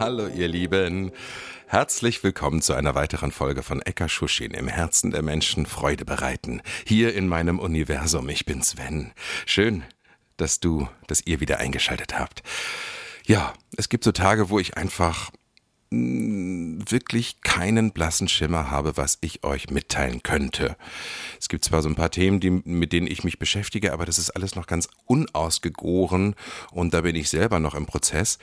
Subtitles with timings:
[0.00, 1.10] Hallo ihr Lieben.
[1.66, 6.62] Herzlich willkommen zu einer weiteren Folge von Eka Schuschin im Herzen der Menschen Freude bereiten.
[6.86, 8.28] Hier in meinem Universum.
[8.28, 9.10] Ich bin Sven.
[9.44, 9.82] Schön,
[10.36, 12.44] dass du, dass ihr wieder eingeschaltet habt.
[13.26, 15.32] Ja, es gibt so Tage, wo ich einfach
[15.90, 20.76] mh, wirklich keinen blassen Schimmer habe, was ich euch mitteilen könnte.
[21.40, 24.18] Es gibt zwar so ein paar Themen, die, mit denen ich mich beschäftige, aber das
[24.18, 26.36] ist alles noch ganz unausgegoren
[26.70, 28.38] und da bin ich selber noch im Prozess.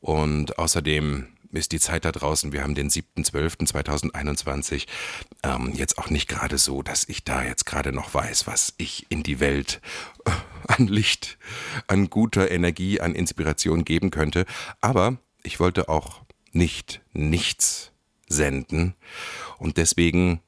[0.00, 4.86] Und außerdem ist die Zeit da draußen, wir haben den 7.12.2021,
[5.42, 9.06] ähm, jetzt auch nicht gerade so, dass ich da jetzt gerade noch weiß, was ich
[9.08, 9.80] in die Welt
[10.24, 10.30] äh,
[10.68, 11.38] an Licht,
[11.86, 14.44] an guter Energie, an Inspiration geben könnte.
[14.80, 17.92] Aber ich wollte auch nicht nichts
[18.28, 18.94] senden
[19.58, 20.40] und deswegen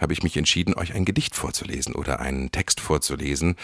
[0.00, 3.56] habe ich mich entschieden, euch ein Gedicht vorzulesen oder einen Text vorzulesen,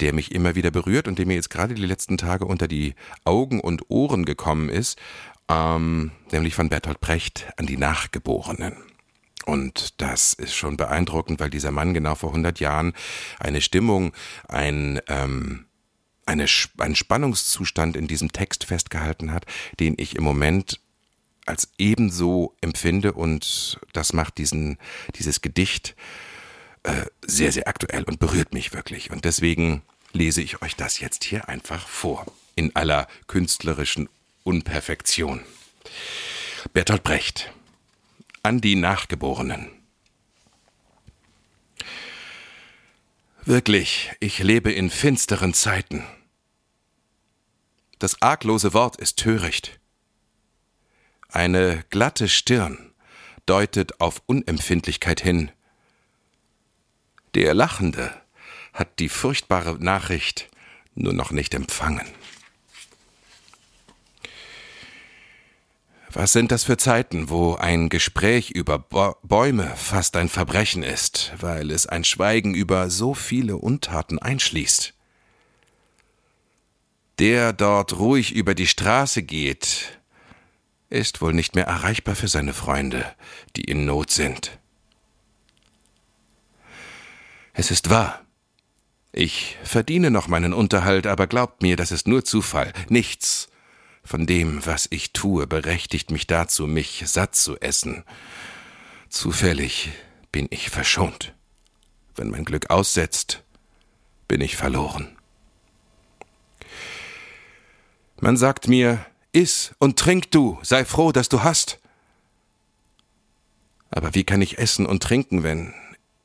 [0.00, 2.94] der mich immer wieder berührt und der mir jetzt gerade die letzten Tage unter die
[3.24, 4.98] Augen und Ohren gekommen ist,
[5.48, 8.76] ähm, nämlich von Bertolt Brecht an die Nachgeborenen.
[9.44, 12.94] Und das ist schon beeindruckend, weil dieser Mann genau vor 100 Jahren
[13.38, 14.12] eine Stimmung,
[14.48, 15.66] ein, ähm,
[16.24, 16.46] eine,
[16.78, 19.44] einen Spannungszustand in diesem Text festgehalten hat,
[19.80, 20.80] den ich im Moment
[21.46, 24.78] als ebenso empfinde und das macht diesen,
[25.16, 25.94] dieses Gedicht
[26.84, 29.10] äh, sehr, sehr aktuell und berührt mich wirklich.
[29.10, 34.08] Und deswegen lese ich euch das jetzt hier einfach vor, in aller künstlerischen
[34.42, 35.42] Unperfektion.
[36.72, 37.52] Bertolt Brecht
[38.42, 39.70] an die Nachgeborenen.
[43.46, 46.04] Wirklich, ich lebe in finsteren Zeiten.
[47.98, 49.78] Das arglose Wort ist töricht.
[51.34, 52.92] Eine glatte Stirn
[53.44, 55.50] deutet auf Unempfindlichkeit hin.
[57.34, 58.14] Der Lachende
[58.72, 60.48] hat die furchtbare Nachricht
[60.94, 62.06] nur noch nicht empfangen.
[66.12, 71.72] Was sind das für Zeiten, wo ein Gespräch über Bäume fast ein Verbrechen ist, weil
[71.72, 74.94] es ein Schweigen über so viele Untaten einschließt?
[77.18, 79.98] Der dort ruhig über die Straße geht,
[80.94, 83.04] ist wohl nicht mehr erreichbar für seine Freunde,
[83.56, 84.58] die in Not sind.
[87.52, 88.24] Es ist wahr.
[89.12, 92.72] Ich verdiene noch meinen Unterhalt, aber glaubt mir, das ist nur Zufall.
[92.88, 93.48] Nichts
[94.02, 98.04] von dem, was ich tue, berechtigt mich dazu, mich satt zu essen.
[99.08, 99.92] Zufällig
[100.32, 101.32] bin ich verschont.
[102.16, 103.42] Wenn mein Glück aussetzt,
[104.26, 105.16] bin ich verloren.
[108.20, 111.80] Man sagt mir, Iss und trink du, sei froh, dass du hast.
[113.90, 115.74] Aber wie kann ich essen und trinken, wenn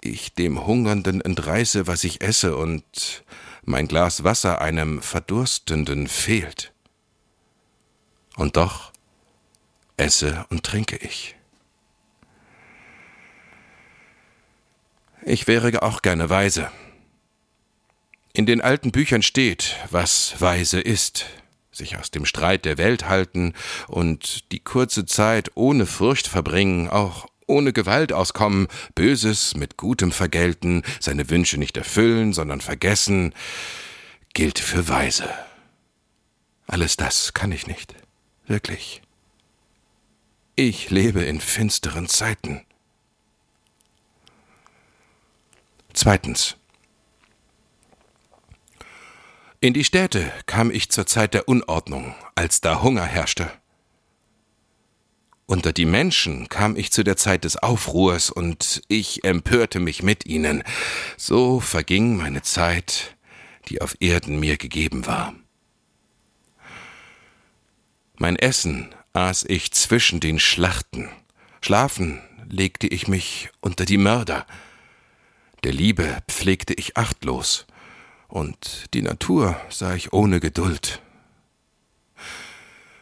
[0.01, 3.23] ich dem Hungernden entreiße, was ich esse, und
[3.63, 6.71] mein Glas Wasser einem Verdurstenden fehlt?
[8.35, 8.91] Und doch
[9.97, 11.35] esse und trinke ich.
[15.23, 16.71] Ich wäre auch gerne weise.
[18.33, 21.25] In den alten Büchern steht, was weise ist,
[21.79, 23.53] sich aus dem Streit der Welt halten
[23.87, 30.83] und die kurze Zeit ohne Furcht verbringen, auch ohne Gewalt auskommen, Böses mit Gutem vergelten,
[30.99, 33.33] seine Wünsche nicht erfüllen, sondern vergessen,
[34.33, 35.27] gilt für Weise.
[36.67, 37.95] Alles das kann ich nicht.
[38.45, 39.01] Wirklich.
[40.55, 42.65] Ich lebe in finsteren Zeiten.
[45.93, 46.58] Zweitens.
[49.61, 53.51] In die Städte kam ich zur Zeit der Unordnung, als da Hunger herrschte.
[55.47, 60.25] Unter die Menschen kam ich zu der Zeit des Aufruhrs, und ich empörte mich mit
[60.25, 60.63] ihnen.
[61.17, 63.17] So verging meine Zeit,
[63.67, 65.33] die auf Erden mir gegeben war.
[68.15, 71.09] Mein Essen aß ich zwischen den Schlachten,
[71.59, 74.45] schlafen legte ich mich unter die Mörder,
[75.65, 77.65] der Liebe pflegte ich achtlos,
[78.29, 81.01] und die Natur sah ich ohne Geduld.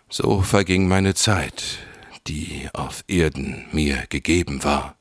[0.10, 1.80] So verging meine Zeit,
[2.28, 4.96] die auf Erden mir gegeben war.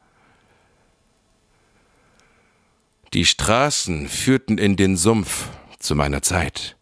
[3.14, 6.76] Die Straßen führten in den Sumpf zu meiner Zeit.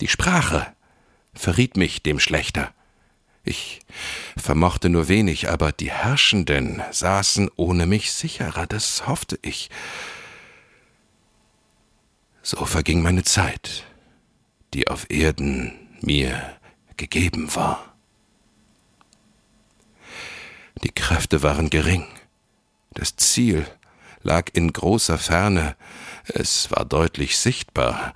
[0.00, 0.74] Die Sprache
[1.32, 2.74] verriet mich dem Schlechter.
[3.44, 3.80] Ich
[4.36, 9.70] vermochte nur wenig, aber die Herrschenden saßen ohne mich sicherer, das hoffte ich.
[12.42, 13.84] So verging meine Zeit,
[14.72, 16.58] die auf Erden mir
[16.96, 17.94] gegeben war.
[20.82, 22.06] Die Kräfte waren gering,
[22.92, 23.66] das Ziel
[24.22, 25.76] lag in großer Ferne,
[26.24, 28.14] es war deutlich sichtbar,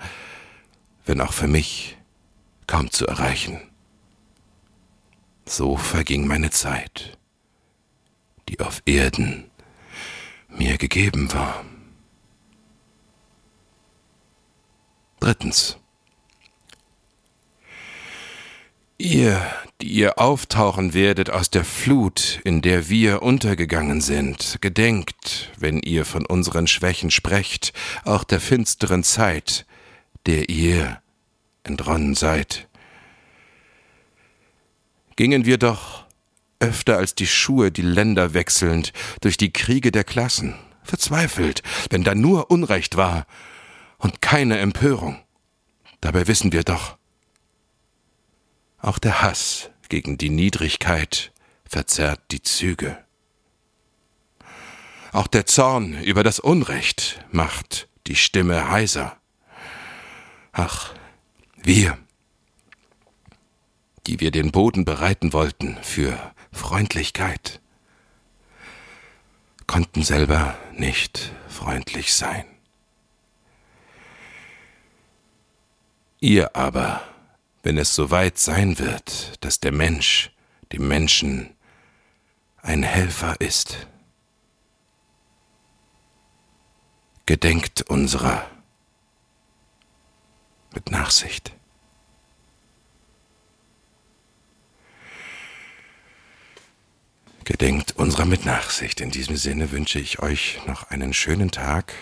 [1.05, 1.99] wenn auch für mich
[2.67, 3.61] kaum zu erreichen.
[5.45, 7.19] So verging meine Zeit,
[8.49, 9.51] die auf Erden
[10.49, 11.65] mir gegeben war.
[15.25, 15.79] Drittens.
[18.99, 19.41] Ihr,
[19.81, 26.05] die ihr auftauchen werdet aus der Flut, in der wir untergegangen sind, gedenkt, wenn ihr
[26.05, 27.73] von unseren Schwächen sprecht,
[28.05, 29.65] auch der finsteren Zeit,
[30.27, 31.01] der ihr
[31.63, 32.69] entronnen seid.
[35.17, 36.05] Gingen wir doch
[36.61, 38.93] öfter als die Schuhe die Länder wechselnd
[39.23, 43.27] durch die Kriege der Klassen, verzweifelt, wenn da nur Unrecht war
[43.99, 45.21] und keine Empörung.
[46.01, 46.97] Dabei wissen wir doch,
[48.79, 51.33] auch der Hass gegen die Niedrigkeit
[51.65, 53.03] verzerrt die Züge.
[55.13, 59.17] Auch der Zorn über das Unrecht macht die Stimme heiser.
[60.53, 60.93] Ach,
[61.63, 61.97] wir,
[64.07, 66.19] die wir den Boden bereiten wollten für
[66.53, 67.61] Freundlichkeit,
[69.67, 72.45] konnten selber nicht freundlich sein.
[76.25, 77.03] Ihr aber,
[77.63, 80.31] wenn es soweit sein wird, dass der Mensch
[80.73, 81.55] dem Menschen
[82.63, 83.87] ein Helfer ist.
[87.27, 88.51] Gedenkt unserer
[90.73, 91.53] mit Nachsicht.
[97.45, 99.03] Gedenkt unserer mit Nachsicht.
[99.03, 101.93] In diesem Sinne wünsche ich euch noch einen schönen Tag.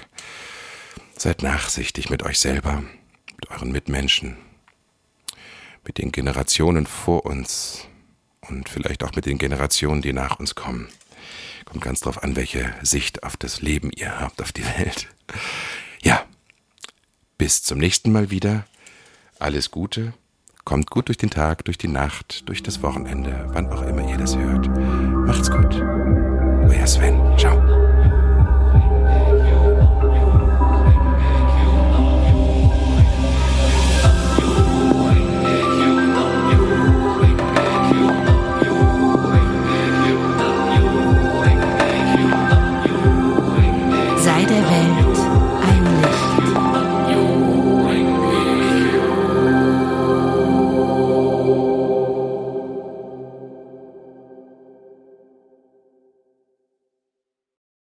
[1.19, 2.85] Seid nachsichtig mit euch selber,
[3.53, 4.37] euren Mitmenschen
[5.85, 7.87] mit den Generationen vor uns
[8.49, 10.89] und vielleicht auch mit den Generationen, die nach uns kommen.
[11.65, 15.09] Kommt ganz drauf an, welche Sicht auf das Leben ihr habt, auf die Welt.
[16.03, 16.25] Ja,
[17.39, 18.67] bis zum nächsten Mal wieder.
[19.39, 20.13] Alles Gute.
[20.65, 24.19] Kommt gut durch den Tag, durch die Nacht, durch das Wochenende, wann auch immer ihr
[24.19, 24.69] das hört.
[25.27, 25.75] Macht's gut.
[25.75, 27.37] Euer Sven.
[27.37, 27.82] Ciao.